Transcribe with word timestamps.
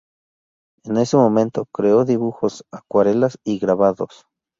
En 0.83 0.97
ese 0.97 1.15
momento, 1.15 1.67
creó 1.71 2.05
dibujos, 2.05 2.65
acuarelas 2.71 3.37
y 3.43 3.59
grabados. 3.59 4.25